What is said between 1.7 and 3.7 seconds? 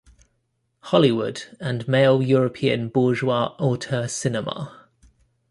male European bourgeois